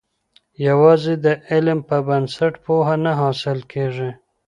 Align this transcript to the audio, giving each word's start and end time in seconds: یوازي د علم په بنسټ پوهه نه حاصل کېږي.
یوازي 0.67 1.15
د 1.25 1.27
علم 1.49 1.79
په 1.89 1.97
بنسټ 2.07 2.53
پوهه 2.65 2.95
نه 3.05 3.11
حاصل 3.21 3.59
کېږي. 3.71 4.09